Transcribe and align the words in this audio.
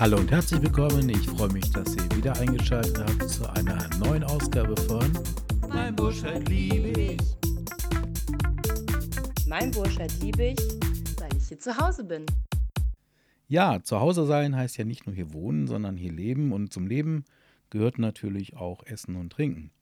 Hallo 0.00 0.16
und 0.18 0.30
herzlich 0.30 0.62
willkommen. 0.62 1.08
Ich 1.08 1.28
freue 1.28 1.52
mich, 1.52 1.72
dass 1.72 1.96
ihr 1.96 2.16
wieder 2.16 2.32
eingeschaltet 2.38 2.98
habt 3.00 3.28
zu 3.28 3.52
einer 3.52 3.88
neuen 3.96 4.22
Ausgabe 4.22 4.80
von 4.82 5.12
Mein 5.68 5.96
Burscheid 5.96 6.48
liebe 6.48 7.00
ich. 7.00 7.20
Mein 9.48 9.72
Burscheid 9.72 10.12
liebe 10.20 10.50
ich, 10.50 10.58
weil 11.18 11.36
ich 11.36 11.48
hier 11.48 11.58
zu 11.58 11.76
Hause 11.76 12.04
bin. 12.04 12.26
Ja, 13.48 13.82
zu 13.82 13.98
Hause 13.98 14.24
sein 14.24 14.54
heißt 14.54 14.76
ja 14.78 14.84
nicht 14.84 15.06
nur 15.06 15.16
hier 15.16 15.32
wohnen, 15.32 15.66
sondern 15.66 15.96
hier 15.96 16.12
leben 16.12 16.52
und 16.52 16.72
zum 16.72 16.86
Leben 16.86 17.24
gehört 17.68 17.98
natürlich 17.98 18.56
auch 18.56 18.84
Essen 18.84 19.16
und 19.16 19.32
Trinken. 19.32 19.72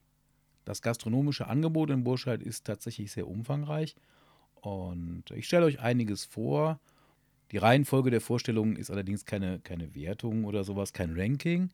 Das 0.65 0.81
gastronomische 0.81 1.47
Angebot 1.47 1.91
in 1.91 2.05
Burscheid 2.05 2.43
ist 2.43 2.65
tatsächlich 2.65 3.13
sehr 3.13 3.29
umfangreich 3.29 3.97
und 4.55 5.25
ich 5.35 5.47
stelle 5.47 5.67
euch 5.67 5.81
einiges 5.81 6.25
vor. 6.25 6.81
Die 7.53 7.59
Reihenfolge 7.59 8.11
der 8.11 8.21
Vorstellungen 8.21 8.77
ist 8.77 8.91
allerdings 8.91 9.25
keine, 9.25 9.61
keine 9.61 9.95
Wertung 9.95 10.45
oder 10.45 10.65
sowas, 10.65 10.93
kein 10.93 11.19
Ranking. 11.19 11.71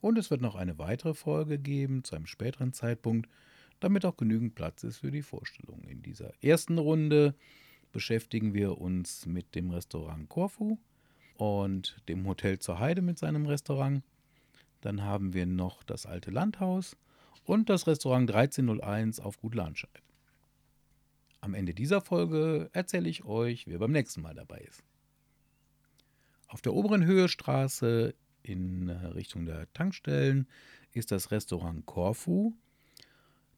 Und 0.00 0.16
es 0.16 0.30
wird 0.30 0.40
noch 0.40 0.54
eine 0.54 0.78
weitere 0.78 1.12
Folge 1.12 1.58
geben 1.58 2.04
zu 2.04 2.16
einem 2.16 2.26
späteren 2.26 2.72
Zeitpunkt, 2.72 3.28
damit 3.80 4.06
auch 4.06 4.16
genügend 4.16 4.54
Platz 4.54 4.82
ist 4.82 4.98
für 4.98 5.10
die 5.10 5.22
Vorstellung. 5.22 5.84
In 5.84 6.02
dieser 6.02 6.32
ersten 6.42 6.78
Runde 6.78 7.34
beschäftigen 7.92 8.54
wir 8.54 8.78
uns 8.78 9.26
mit 9.26 9.54
dem 9.54 9.70
Restaurant 9.70 10.28
Corfu 10.28 10.78
und 11.36 11.96
dem 12.08 12.26
Hotel 12.26 12.58
zur 12.58 12.78
Heide 12.78 13.02
mit 13.02 13.18
seinem 13.18 13.46
Restaurant. 13.46 14.02
Dann 14.80 15.02
haben 15.02 15.34
wir 15.34 15.44
noch 15.44 15.82
das 15.82 16.06
alte 16.06 16.30
Landhaus 16.30 16.96
und 17.44 17.68
das 17.68 17.86
Restaurant 17.86 18.30
1301 18.30 19.20
auf 19.20 19.38
Gut 19.38 19.54
Lahnscheid. 19.54 20.02
Am 21.42 21.54
Ende 21.54 21.74
dieser 21.74 22.00
Folge 22.00 22.70
erzähle 22.72 23.08
ich 23.08 23.24
euch, 23.24 23.66
wer 23.66 23.78
beim 23.78 23.92
nächsten 23.92 24.22
Mal 24.22 24.34
dabei 24.34 24.58
ist. 24.60 24.82
Auf 26.50 26.62
der 26.62 26.74
oberen 26.74 27.04
Höhestraße 27.04 28.12
in 28.42 28.88
äh, 28.88 29.06
Richtung 29.06 29.46
der 29.46 29.72
Tankstellen 29.72 30.48
ist 30.92 31.12
das 31.12 31.30
Restaurant 31.30 31.86
Corfu. 31.86 32.54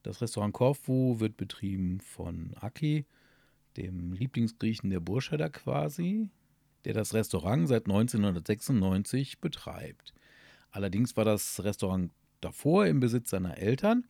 Das 0.03 0.21
Restaurant 0.21 0.53
Corfu 0.53 1.19
wird 1.19 1.35
betrieben 1.35 2.01
von 2.01 2.53
Aki, 2.61 3.07
dem 3.77 4.13
Lieblingsgriechen 4.13 4.91
der 4.91 4.99
Burscheider 4.99 5.49
quasi, 5.49 6.29
der 6.85 6.93
das 6.93 7.15
Restaurant 7.15 7.67
seit 7.67 7.87
1996 7.87 9.39
betreibt. 9.39 10.13
Allerdings 10.69 11.17
war 11.17 11.25
das 11.25 11.63
Restaurant 11.63 12.11
davor 12.41 12.85
im 12.85 12.99
Besitz 12.99 13.31
seiner 13.31 13.57
Eltern. 13.57 14.05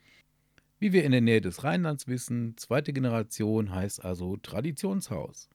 Wie 0.80 0.92
wir 0.92 1.06
in 1.06 1.14
der 1.14 1.22
Nähe 1.22 1.40
des 1.40 1.64
Rheinlands 1.64 2.10
wissen, 2.10 2.58
zweite 2.58 2.92
Generation 2.92 3.74
heißt 3.74 4.04
also 4.04 4.36
Traditionshaus. 4.36 5.48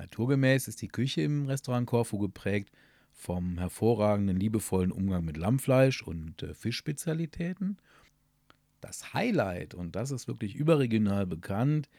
Naturgemäß 0.00 0.66
ist 0.66 0.80
die 0.80 0.88
Küche 0.88 1.20
im 1.20 1.44
Restaurant 1.44 1.86
Corfu 1.86 2.18
geprägt 2.18 2.70
vom 3.12 3.58
hervorragenden, 3.58 4.40
liebevollen 4.40 4.92
Umgang 4.92 5.26
mit 5.26 5.36
Lammfleisch 5.36 6.02
und 6.02 6.42
äh, 6.42 6.54
Fischspezialitäten. 6.54 7.76
Das 8.80 9.12
Highlight, 9.12 9.74
und 9.74 9.94
das 9.94 10.10
ist 10.10 10.26
wirklich 10.26 10.54
überregional 10.54 11.26
bekannt, 11.26 11.90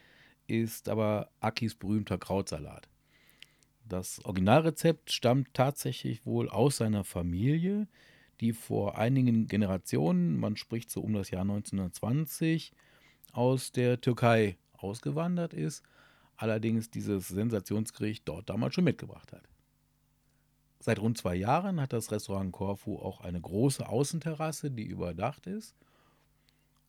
ist 0.48 0.90
aber 0.90 1.30
Akis 1.42 1.76
berühmter 1.76 2.18
Krautsalat. 2.18 2.90
Das 3.88 4.26
Originalrezept 4.26 5.12
stammt 5.12 5.54
tatsächlich 5.54 6.26
wohl 6.26 6.50
aus 6.50 6.78
seiner 6.78 7.04
Familie, 7.04 7.88
die 8.40 8.54
vor 8.54 8.98
einigen 8.98 9.46
Generationen, 9.46 10.40
man 10.40 10.58
spricht 10.58 10.90
so 10.90 11.02
um 11.02 11.14
das 11.14 11.30
Jahr 11.30 11.44
1920, 11.44 12.74
aus 13.32 13.72
der 13.72 14.02
Türkei 14.02 14.58
ausgewandert 14.74 15.54
ist 15.54 15.84
allerdings 16.42 16.90
dieses 16.90 17.28
Sensationsgericht 17.28 18.28
dort 18.28 18.50
damals 18.50 18.74
schon 18.74 18.84
mitgebracht 18.84 19.32
hat. 19.32 19.48
Seit 20.80 21.00
rund 21.00 21.18
zwei 21.18 21.36
Jahren 21.36 21.80
hat 21.80 21.94
das 21.94 22.12
Restaurant 22.12 22.52
Corfu 22.52 22.98
auch 22.98 23.22
eine 23.22 23.40
große 23.40 23.88
Außenterrasse, 23.88 24.72
die 24.72 24.86
überdacht 24.86 25.46
ist. 25.46 25.76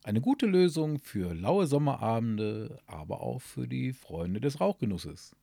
Eine 0.03 0.19
gute 0.19 0.47
Lösung 0.47 0.97
für 0.99 1.33
laue 1.35 1.67
Sommerabende, 1.67 2.79
aber 2.87 3.21
auch 3.21 3.41
für 3.41 3.67
die 3.67 3.93
Freunde 3.93 4.41
des 4.41 4.59
Rauchgenusses. 4.59 5.35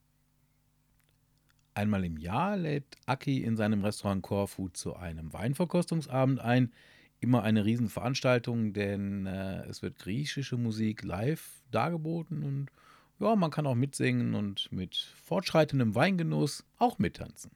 Einmal 1.74 2.04
im 2.04 2.18
Jahr 2.18 2.56
lädt 2.56 2.96
Aki 3.06 3.44
in 3.44 3.56
seinem 3.56 3.84
Restaurant 3.84 4.22
Corfu 4.22 4.68
zu 4.68 4.96
einem 4.96 5.32
Weinverkostungsabend 5.32 6.40
ein. 6.40 6.72
Immer 7.20 7.44
eine 7.44 7.64
Riesenveranstaltung, 7.64 8.72
denn 8.72 9.26
äh, 9.26 9.64
es 9.66 9.82
wird 9.82 9.98
griechische 9.98 10.56
Musik 10.56 11.04
live 11.04 11.62
dargeboten 11.70 12.42
und 12.42 12.70
ja, 13.20 13.36
man 13.36 13.50
kann 13.50 13.66
auch 13.66 13.74
mitsingen 13.74 14.34
und 14.34 14.72
mit 14.72 14.96
fortschreitendem 15.22 15.94
Weingenuss 15.94 16.64
auch 16.78 16.98
mittanzen. 16.98 17.52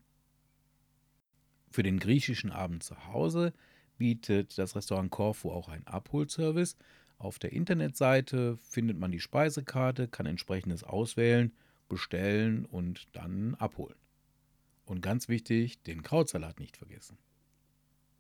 Für 1.71 1.83
den 1.83 1.99
griechischen 1.99 2.53
Abend 2.53 2.83
zu 2.83 3.09
Hause 3.09 3.53
bietet 3.97 4.59
das 4.59 4.77
Restaurant 4.77 5.11
Corfu 5.11 5.51
auch 5.51 5.69
einen 5.69 5.87
Abholservice. 5.87 6.77
Auf 7.19 7.39
der 7.39 7.53
Internetseite 7.53 8.57
findet 8.59 8.99
man 8.99 9.11
die 9.11 9.21
Speisekarte, 9.21 10.07
kann 10.07 10.27
entsprechendes 10.27 10.85
auswählen, 10.85 11.53
bestellen 11.89 12.67
und 12.67 13.09
dann 13.13 13.55
abholen. 13.55 13.97
Und 14.85 15.01
ganz 15.01 15.29
wichtig, 15.29 15.83
den 15.83 16.03
Krautsalat 16.03 16.61
nicht 16.61 16.77
vergessen. 16.77 17.17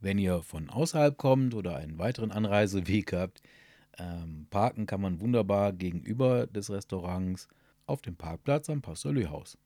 Wenn 0.00 0.18
ihr 0.18 0.42
von 0.42 0.70
außerhalb 0.70 1.16
kommt 1.16 1.54
oder 1.54 1.76
einen 1.76 1.98
weiteren 1.98 2.30
Anreiseweg 2.30 3.12
habt, 3.12 3.42
ähm, 3.98 4.46
parken 4.50 4.86
kann 4.86 5.00
man 5.00 5.20
wunderbar 5.20 5.72
gegenüber 5.72 6.46
des 6.46 6.70
Restaurants 6.70 7.48
auf 7.86 8.02
dem 8.02 8.16
Parkplatz 8.16 8.70
am 8.70 8.82
Pastorlühaus. 8.82 9.58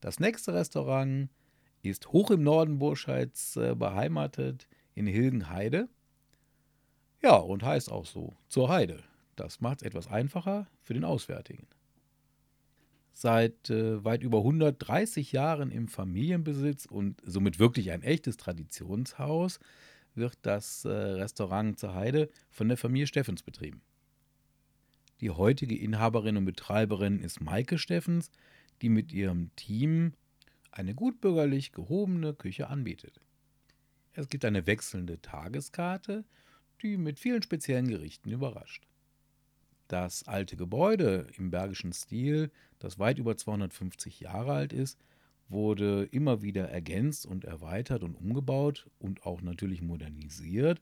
Das 0.00 0.20
nächste 0.20 0.54
Restaurant 0.54 1.28
ist 1.82 2.12
hoch 2.12 2.30
im 2.30 2.42
Norden 2.42 2.78
Burscheids 2.78 3.56
äh, 3.56 3.74
beheimatet 3.74 4.68
in 4.94 5.06
Hilgenheide. 5.06 5.88
Ja, 7.20 7.36
und 7.36 7.62
heißt 7.62 7.90
auch 7.90 8.06
so, 8.06 8.34
zur 8.48 8.68
Heide. 8.68 9.02
Das 9.36 9.60
macht 9.60 9.82
es 9.82 9.86
etwas 9.86 10.08
einfacher 10.08 10.66
für 10.82 10.94
den 10.94 11.04
Auswärtigen. 11.04 11.66
Seit 13.12 13.70
äh, 13.70 14.04
weit 14.04 14.22
über 14.22 14.38
130 14.38 15.32
Jahren 15.32 15.72
im 15.72 15.88
Familienbesitz 15.88 16.86
und 16.86 17.20
somit 17.24 17.58
wirklich 17.58 17.90
ein 17.90 18.02
echtes 18.02 18.36
Traditionshaus 18.36 19.58
wird 20.18 20.38
das 20.42 20.84
äh, 20.84 20.90
Restaurant 20.90 21.78
zur 21.78 21.94
Heide 21.94 22.28
von 22.50 22.68
der 22.68 22.76
Familie 22.76 23.06
Steffens 23.06 23.42
betrieben. 23.42 23.82
Die 25.20 25.30
heutige 25.30 25.76
Inhaberin 25.76 26.36
und 26.36 26.44
Betreiberin 26.44 27.18
ist 27.18 27.40
Maike 27.40 27.78
Steffens, 27.78 28.30
die 28.82 28.88
mit 28.88 29.12
ihrem 29.12 29.54
Team 29.56 30.12
eine 30.70 30.94
gutbürgerlich 30.94 31.72
gehobene 31.72 32.34
Küche 32.34 32.68
anbietet. 32.68 33.20
Es 34.12 34.28
gibt 34.28 34.44
eine 34.44 34.66
wechselnde 34.66 35.20
Tageskarte, 35.20 36.24
die 36.82 36.96
mit 36.96 37.18
vielen 37.18 37.42
speziellen 37.42 37.88
Gerichten 37.88 38.30
überrascht. 38.30 38.86
Das 39.88 40.28
alte 40.28 40.56
Gebäude 40.56 41.26
im 41.36 41.50
bergischen 41.50 41.92
Stil, 41.92 42.50
das 42.78 42.98
weit 42.98 43.18
über 43.18 43.36
250 43.36 44.20
Jahre 44.20 44.52
alt 44.52 44.72
ist, 44.72 45.02
wurde 45.48 46.04
immer 46.10 46.42
wieder 46.42 46.68
ergänzt 46.68 47.26
und 47.26 47.44
erweitert 47.44 48.02
und 48.02 48.14
umgebaut 48.14 48.86
und 48.98 49.24
auch 49.24 49.40
natürlich 49.40 49.82
modernisiert 49.82 50.80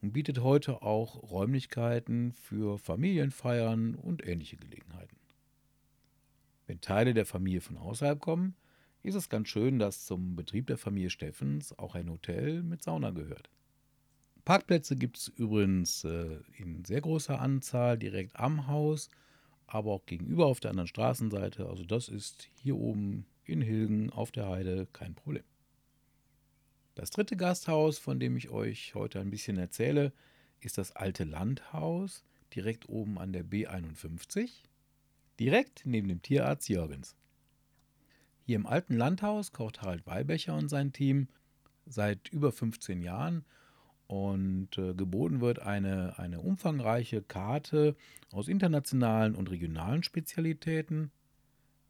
und 0.00 0.12
bietet 0.12 0.40
heute 0.40 0.82
auch 0.82 1.30
Räumlichkeiten 1.30 2.32
für 2.32 2.78
Familienfeiern 2.78 3.94
und 3.94 4.26
ähnliche 4.26 4.56
Gelegenheiten. 4.56 5.16
Wenn 6.66 6.80
Teile 6.80 7.14
der 7.14 7.26
Familie 7.26 7.60
von 7.60 7.76
außerhalb 7.76 8.20
kommen, 8.20 8.54
ist 9.02 9.14
es 9.14 9.28
ganz 9.28 9.48
schön, 9.48 9.78
dass 9.78 10.04
zum 10.04 10.34
Betrieb 10.34 10.66
der 10.66 10.78
Familie 10.78 11.10
Steffens 11.10 11.78
auch 11.78 11.94
ein 11.94 12.10
Hotel 12.10 12.62
mit 12.62 12.82
Sauna 12.82 13.10
gehört. 13.10 13.50
Parkplätze 14.44 14.96
gibt 14.96 15.18
es 15.18 15.28
übrigens 15.28 16.04
äh, 16.04 16.38
in 16.56 16.84
sehr 16.84 17.00
großer 17.00 17.40
Anzahl 17.40 17.98
direkt 17.98 18.36
am 18.36 18.66
Haus, 18.66 19.10
aber 19.66 19.92
auch 19.92 20.06
gegenüber 20.06 20.46
auf 20.46 20.60
der 20.60 20.70
anderen 20.70 20.88
Straßenseite. 20.88 21.68
Also 21.68 21.84
das 21.84 22.08
ist 22.08 22.48
hier 22.54 22.76
oben 22.76 23.26
in 23.48 23.60
Hilgen 23.60 24.10
auf 24.10 24.32
der 24.32 24.48
Heide 24.48 24.86
kein 24.92 25.14
Problem. 25.14 25.44
Das 26.94 27.10
dritte 27.10 27.36
Gasthaus, 27.36 27.98
von 27.98 28.18
dem 28.18 28.36
ich 28.36 28.48
euch 28.48 28.94
heute 28.94 29.20
ein 29.20 29.30
bisschen 29.30 29.58
erzähle, 29.58 30.12
ist 30.60 30.78
das 30.78 30.92
alte 30.92 31.24
Landhaus, 31.24 32.24
direkt 32.54 32.88
oben 32.88 33.18
an 33.18 33.32
der 33.32 33.44
B51, 33.44 34.62
direkt 35.38 35.82
neben 35.84 36.08
dem 36.08 36.22
Tierarzt 36.22 36.68
Jürgens. 36.68 37.14
Hier 38.46 38.56
im 38.56 38.66
alten 38.66 38.94
Landhaus 38.96 39.52
kocht 39.52 39.82
Harald 39.82 40.06
Weilbecher 40.06 40.54
und 40.54 40.68
sein 40.68 40.92
Team 40.92 41.28
seit 41.84 42.28
über 42.28 42.52
15 42.52 43.02
Jahren 43.02 43.44
und 44.06 44.78
äh, 44.78 44.94
geboten 44.94 45.40
wird 45.40 45.58
eine, 45.58 46.18
eine 46.18 46.40
umfangreiche 46.40 47.22
Karte 47.22 47.96
aus 48.30 48.48
internationalen 48.48 49.34
und 49.34 49.50
regionalen 49.50 50.02
Spezialitäten 50.02 51.10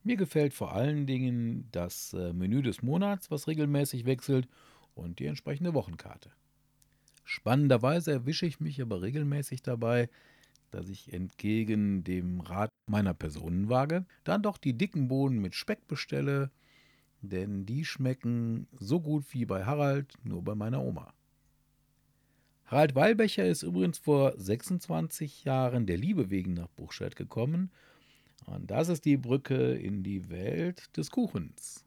mir 0.07 0.17
gefällt 0.17 0.55
vor 0.55 0.73
allen 0.73 1.07
Dingen 1.07 1.69
das 1.73 2.13
äh, 2.15 2.33
Menü 2.33 2.63
des 2.63 2.83
Monats, 2.83 3.31
was 3.31 3.47
regelmäßig 3.49 4.07
wechselt, 4.07 4.49
und 4.95 5.19
die 5.19 5.27
entsprechende 5.27 5.75
Wochenkarte. 5.75 6.31
Spannenderweise 7.25 8.13
erwische 8.13 8.47
ich 8.47 8.61
mich 8.61 8.81
aber 8.81 9.03
regelmäßig 9.03 9.63
dabei, 9.63 10.09
dass 10.71 10.89
ich 10.89 11.13
entgegen 11.13 12.05
dem 12.05 12.41
Rat 12.41 12.71
meiner 12.87 13.15
Personenwaage 13.15 14.07
dann 14.25 14.43
doch 14.43 14.59
die 14.59 14.73
dicken 14.73 15.09
Bohnen 15.09 15.41
mit 15.41 15.55
Speck 15.55 15.87
bestelle, 15.87 16.51
denn 17.21 17.67
die 17.67 17.85
schmecken 17.85 18.69
so 18.73 19.01
gut 19.01 19.25
wie 19.33 19.45
bei 19.45 19.65
Harald, 19.65 20.15
nur 20.23 20.43
bei 20.43 20.55
meiner 20.55 20.83
Oma. 20.83 21.13
Harald 22.67 22.95
Weilbecher 22.95 23.47
ist 23.47 23.63
übrigens 23.63 23.99
vor 23.99 24.35
26 24.37 25.45
Jahren 25.45 25.87
der 25.87 25.97
Liebe 25.97 26.31
wegen 26.31 26.55
nach 26.55 26.69
Buchscheid 26.69 27.15
gekommen. 27.15 27.71
Und 28.45 28.71
das 28.71 28.89
ist 28.89 29.05
die 29.05 29.17
Brücke 29.17 29.75
in 29.75 30.03
die 30.03 30.29
Welt 30.29 30.97
des 30.97 31.11
Kuchens. 31.11 31.85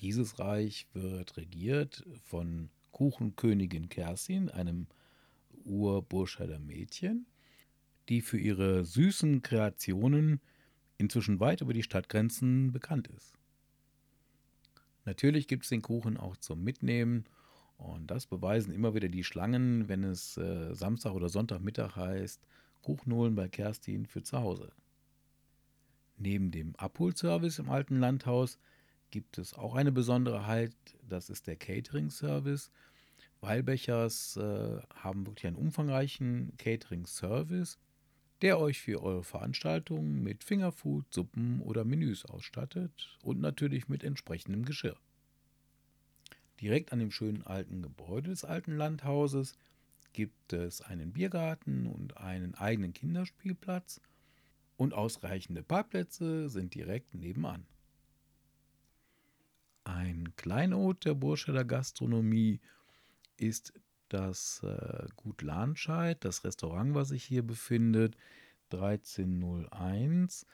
Dieses 0.00 0.38
Reich 0.38 0.86
wird 0.92 1.36
regiert 1.36 2.04
von 2.24 2.68
Kuchenkönigin 2.92 3.88
Kerstin, 3.88 4.50
einem 4.50 4.86
Urburscheider 5.64 6.58
Mädchen, 6.58 7.26
die 8.08 8.20
für 8.20 8.38
ihre 8.38 8.84
süßen 8.84 9.42
Kreationen 9.42 10.40
inzwischen 10.98 11.40
weit 11.40 11.60
über 11.60 11.72
die 11.72 11.82
Stadtgrenzen 11.82 12.72
bekannt 12.72 13.08
ist. 13.08 13.34
Natürlich 15.04 15.46
gibt 15.46 15.64
es 15.64 15.70
den 15.70 15.82
Kuchen 15.82 16.16
auch 16.16 16.36
zum 16.36 16.62
Mitnehmen 16.62 17.24
und 17.78 18.10
das 18.10 18.26
beweisen 18.26 18.72
immer 18.72 18.94
wieder 18.94 19.08
die 19.08 19.24
Schlangen, 19.24 19.88
wenn 19.88 20.04
es 20.04 20.36
äh, 20.36 20.74
Samstag 20.74 21.12
oder 21.12 21.28
Sonntagmittag 21.28 21.96
heißt, 21.96 22.40
Kuchen 22.82 23.12
holen 23.12 23.34
bei 23.34 23.48
Kerstin 23.48 24.06
für 24.06 24.22
zu 24.22 24.38
Hause. 24.38 24.72
Neben 26.16 26.50
dem 26.50 26.74
Abholservice 26.76 27.58
im 27.58 27.68
alten 27.68 27.98
Landhaus 27.98 28.58
gibt 29.10 29.38
es 29.38 29.54
auch 29.54 29.74
eine 29.74 29.92
Besonderheit, 29.92 30.74
das 31.06 31.30
ist 31.30 31.46
der 31.46 31.56
Catering-Service. 31.56 32.70
Weilbechers 33.40 34.36
äh, 34.36 34.80
haben 34.94 35.26
wirklich 35.26 35.46
einen 35.46 35.56
umfangreichen 35.56 36.52
Catering-Service, 36.56 37.78
der 38.42 38.58
euch 38.58 38.80
für 38.80 39.02
eure 39.02 39.24
Veranstaltungen 39.24 40.22
mit 40.22 40.42
Fingerfood, 40.42 41.12
Suppen 41.12 41.60
oder 41.60 41.84
Menüs 41.84 42.24
ausstattet 42.24 43.18
und 43.22 43.40
natürlich 43.40 43.88
mit 43.88 44.02
entsprechendem 44.02 44.64
Geschirr. 44.64 44.96
Direkt 46.60 46.92
an 46.92 46.98
dem 46.98 47.10
schönen 47.10 47.42
alten 47.42 47.82
Gebäude 47.82 48.30
des 48.30 48.44
alten 48.44 48.76
Landhauses 48.76 49.54
gibt 50.14 50.54
es 50.54 50.80
einen 50.80 51.12
Biergarten 51.12 51.86
und 51.86 52.16
einen 52.16 52.54
eigenen 52.54 52.94
Kinderspielplatz 52.94 54.00
und 54.76 54.94
ausreichende 54.94 55.62
Parkplätze 55.62 56.48
sind 56.48 56.74
direkt 56.74 57.14
nebenan. 57.14 57.66
Ein 59.84 60.34
Kleinod 60.36 61.04
der 61.04 61.14
Burscheder 61.14 61.64
Gastronomie 61.64 62.60
ist 63.36 63.72
das 64.08 64.62
äh, 64.62 65.06
Gut 65.16 65.42
Lahnscheid, 65.42 66.24
das 66.24 66.44
Restaurant, 66.44 66.94
was 66.94 67.08
sich 67.08 67.24
hier 67.24 67.42
befindet, 67.42 68.16
1301, 68.72 70.46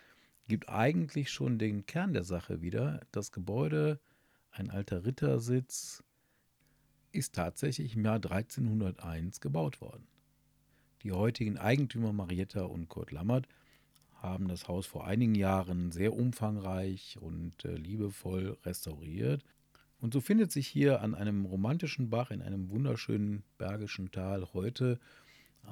gibt 0.48 0.69
eigentlich 0.69 1.30
schon 1.30 1.58
den 1.58 1.86
Kern 1.86 2.12
der 2.12 2.24
Sache 2.24 2.60
wieder. 2.60 3.00
Das 3.10 3.32
Gebäude, 3.32 4.00
ein 4.50 4.70
alter 4.70 5.04
Rittersitz, 5.04 6.04
ist 7.12 7.34
tatsächlich 7.34 7.96
im 7.96 8.04
Jahr 8.04 8.16
1301 8.16 9.40
gebaut 9.40 9.80
worden. 9.80 10.06
Die 11.02 11.12
heutigen 11.12 11.58
Eigentümer 11.58 12.12
Marietta 12.12 12.64
und 12.64 12.88
Kurt 12.88 13.10
Lammert 13.12 13.48
haben 14.22 14.46
das 14.48 14.69
Haus 14.69 14.86
vor 14.86 15.06
einigen 15.06 15.34
Jahren 15.34 15.90
sehr 15.90 16.14
umfangreich 16.14 17.19
und 17.20 17.64
äh, 17.64 17.74
liebevoll 17.74 18.56
restauriert. 18.64 19.44
Und 20.00 20.14
so 20.14 20.20
findet 20.20 20.52
sich 20.52 20.69
hier 20.69 21.00
an 21.02 21.14
einem 21.14 21.44
romantischen 21.44 22.08
Bach 22.08 22.30
in 22.30 22.40
einem 22.40 22.70
wunderschönen 22.70 23.42
bergischen 23.58 24.10
Tal 24.10 24.46
heute 24.52 25.00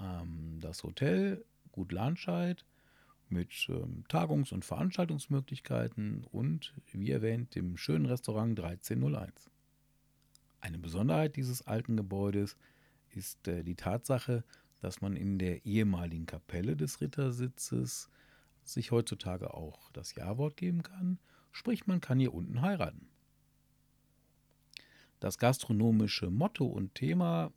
ähm, 0.00 0.58
das 0.61 0.82
Hotel 0.82 1.44
Gut 1.73 1.93
Lahnscheid 1.93 2.64
mit 3.29 3.69
ähm, 3.69 4.05
Tagungs- 4.08 4.52
und 4.52 4.64
Veranstaltungsmöglichkeiten 4.64 6.25
und, 6.32 6.75
wie 6.93 7.12
erwähnt, 7.12 7.55
dem 7.55 7.76
schönen 7.76 8.06
Restaurant 8.06 8.58
1301. 8.58 9.49
Eine 10.61 10.79
Besonderheit 10.79 11.37
dieses 11.37 11.67
alten 11.67 11.97
Gebäudes 11.97 12.56
ist 13.11 13.47
äh, 13.47 13.62
die 13.62 13.76
Tatsache, 13.76 14.43
dass 14.81 15.00
man 15.00 15.14
in 15.14 15.38
der 15.38 15.64
ehemaligen 15.64 16.26
Kapelle 16.26 16.76
des 16.76 17.00
Rittersitzes 17.00 18.08
sich 18.65 18.91
heutzutage 18.91 19.55
auch 19.55 19.91
das 19.93 20.15
Ja-Wort 20.15 20.57
geben 20.57 20.83
kann, 20.83 21.19
sprich 21.53 21.87
man 21.87 22.01
kann 22.01 22.19
hier 22.19 22.35
unten 22.35 22.62
heiraten. 22.62 23.09
Das 25.19 25.39
gastronomische 25.39 26.31
Motto 26.31 26.67
und 26.67 26.95
Thema 26.95 27.53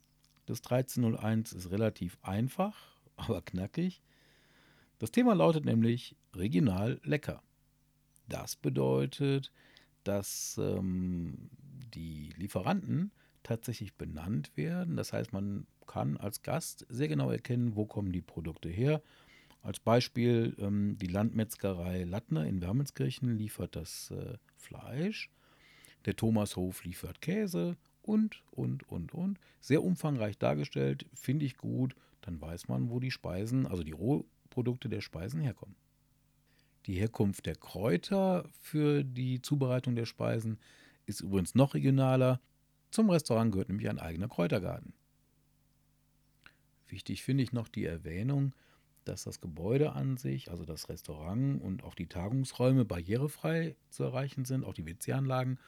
des 0.47 0.59
1301 0.59 1.53
ist 1.53 1.71
relativ 1.71 2.17
einfach, 2.21 2.99
aber 3.15 3.41
knackig. 3.41 4.01
Das 4.99 5.11
Thema 5.11 5.33
lautet 5.33 5.65
nämlich 5.65 6.15
regional 6.33 6.99
lecker. 7.03 7.41
Das 8.27 8.55
bedeutet, 8.55 9.51
dass 10.03 10.57
ähm, 10.61 11.49
die 11.93 12.33
Lieferanten 12.37 13.11
tatsächlich 13.43 13.95
benannt 13.95 14.55
werden. 14.55 14.95
Das 14.95 15.13
heißt, 15.13 15.33
man 15.33 15.67
kann 15.87 16.17
als 16.17 16.41
Gast 16.41 16.85
sehr 16.89 17.07
genau 17.07 17.29
erkennen, 17.29 17.75
wo 17.75 17.85
kommen 17.85 18.11
die 18.11 18.21
Produkte 18.21 18.69
her 18.69 19.01
als 19.63 19.79
Beispiel 19.79 20.55
ähm, 20.59 20.97
die 20.97 21.07
Landmetzgerei 21.07 22.03
Lattner 22.03 22.45
in 22.45 22.61
Wermelskirchen 22.61 23.37
liefert 23.37 23.77
das 23.77 24.11
äh, 24.11 24.37
Fleisch, 24.57 25.31
der 26.05 26.17
Thomashof 26.17 26.83
liefert 26.83 27.21
Käse 27.21 27.77
und, 28.01 28.43
und, 28.51 28.87
und, 28.89 29.13
und. 29.13 29.39
Sehr 29.61 29.81
umfangreich 29.81 30.37
dargestellt, 30.37 31.05
finde 31.13 31.45
ich 31.45 31.55
gut. 31.55 31.95
Dann 32.21 32.41
weiß 32.41 32.67
man, 32.67 32.89
wo 32.89 32.99
die 32.99 33.11
Speisen, 33.11 33.65
also 33.65 33.83
die 33.83 33.93
Rohprodukte 33.93 34.89
der 34.89 34.99
Speisen 34.99 35.39
herkommen. 35.39 35.77
Die 36.85 36.95
Herkunft 36.95 37.45
der 37.45 37.55
Kräuter 37.55 38.49
für 38.59 39.05
die 39.05 39.41
Zubereitung 39.41 39.95
der 39.95 40.05
Speisen 40.05 40.59
ist 41.05 41.21
übrigens 41.21 41.55
noch 41.55 41.73
regionaler. 41.73 42.41
Zum 42.91 43.09
Restaurant 43.09 43.53
gehört 43.53 43.69
nämlich 43.69 43.89
ein 43.89 43.99
eigener 43.99 44.27
Kräutergarten. 44.27 44.93
Wichtig 46.89 47.23
finde 47.23 47.43
ich 47.43 47.53
noch 47.53 47.69
die 47.69 47.85
Erwähnung, 47.85 48.53
dass 49.05 49.23
das 49.23 49.41
Gebäude 49.41 49.93
an 49.93 50.17
sich, 50.17 50.51
also 50.51 50.65
das 50.65 50.89
Restaurant 50.89 51.61
und 51.61 51.83
auch 51.83 51.95
die 51.95 52.07
Tagungsräume 52.07 52.85
barrierefrei 52.85 53.75
zu 53.89 54.03
erreichen 54.03 54.45
sind, 54.45 54.63
auch 54.63 54.73
die 54.73 54.85
WC-Anlagen. 54.85 55.59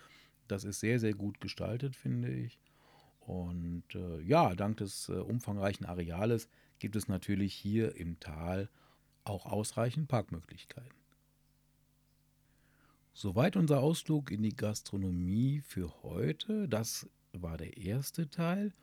Das 0.47 0.63
ist 0.63 0.79
sehr, 0.79 0.99
sehr 0.99 1.13
gut 1.13 1.41
gestaltet, 1.41 1.95
finde 1.95 2.31
ich. 2.31 2.59
Und 3.19 3.83
äh, 3.95 4.21
ja, 4.21 4.53
dank 4.55 4.77
des 4.77 5.09
äh, 5.09 5.13
umfangreichen 5.13 5.85
Areales 5.85 6.47
gibt 6.79 6.95
es 6.95 7.07
natürlich 7.07 7.53
hier 7.53 7.95
im 7.95 8.19
Tal 8.19 8.69
auch 9.23 9.45
ausreichend 9.45 10.07
Parkmöglichkeiten. 10.07 11.05
Soweit 13.13 13.55
unser 13.55 13.79
Ausflug 13.79 14.29
in 14.29 14.43
die 14.43 14.55
Gastronomie 14.55 15.61
für 15.61 16.03
heute. 16.03 16.67
Das 16.67 17.09
war 17.31 17.57
der 17.57 17.77
erste 17.77 18.29
Teil. 18.29 18.73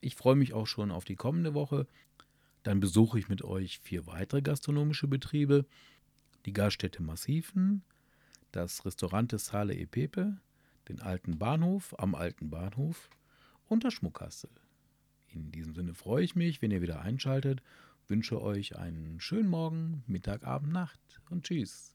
Ich 0.00 0.16
freue 0.16 0.34
mich 0.34 0.52
auch 0.52 0.66
schon 0.66 0.90
auf 0.90 1.04
die 1.04 1.16
kommende 1.16 1.54
Woche. 1.54 1.86
Dann 2.64 2.80
besuche 2.80 3.18
ich 3.18 3.28
mit 3.28 3.44
euch 3.44 3.78
vier 3.78 4.06
weitere 4.06 4.42
gastronomische 4.42 5.06
Betriebe. 5.06 5.66
Die 6.46 6.52
Gaststätte 6.52 7.02
Massiven, 7.02 7.84
das 8.52 8.84
Restaurant 8.84 9.30
des 9.32 9.46
Sale 9.46 9.74
e 9.74 9.86
Pepe, 9.86 10.38
den 10.88 11.00
alten 11.00 11.38
Bahnhof 11.38 11.94
am 11.98 12.14
alten 12.14 12.50
Bahnhof 12.50 13.10
und 13.66 13.84
das 13.84 13.94
Schmuckkastel. 13.94 14.50
In 15.28 15.52
diesem 15.52 15.74
Sinne 15.74 15.94
freue 15.94 16.24
ich 16.24 16.36
mich, 16.36 16.62
wenn 16.62 16.70
ihr 16.70 16.82
wieder 16.82 17.00
einschaltet, 17.00 17.62
wünsche 18.08 18.40
euch 18.40 18.76
einen 18.76 19.20
schönen 19.20 19.48
Morgen, 19.48 20.02
Mittag, 20.06 20.44
Abend, 20.44 20.72
Nacht 20.72 21.00
und 21.30 21.44
tschüss. 21.44 21.93